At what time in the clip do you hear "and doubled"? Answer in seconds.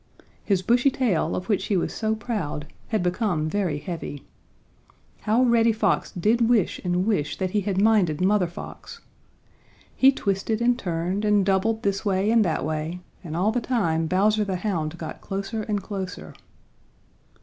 11.23-11.83